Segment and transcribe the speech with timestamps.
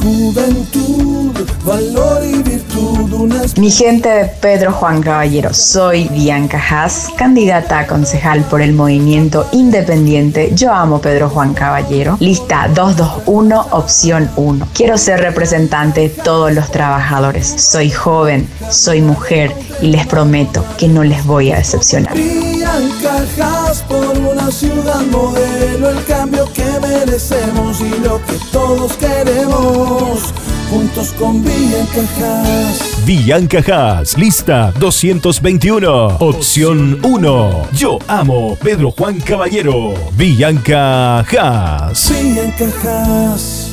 [0.00, 1.32] Juventud,
[1.64, 3.12] valor y virtud.
[3.12, 3.42] Una...
[3.56, 9.48] Mi gente de Pedro Juan Caballero, soy Bianca Haas, candidata a concejal por el movimiento
[9.50, 14.68] independiente Yo Amo Pedro Juan Caballero, lista 221, opción 1.
[14.72, 17.48] Quiero ser representante de todos los trabajadores.
[17.56, 19.52] Soy joven, soy mujer
[19.82, 22.14] y les prometo que no les voy a decepcionar.
[22.14, 25.00] Bianca Haas por una ciudad
[25.34, 25.77] que
[27.18, 30.32] merecemos y lo que todos queremos
[30.70, 33.04] juntos con Bianca Haas.
[33.04, 37.68] Bianca Haas, lista 221, opción 1.
[37.72, 39.94] Yo amo Pedro Juan Caballero.
[40.12, 42.12] Bianca Haas.
[42.12, 43.67] Bianca Haas.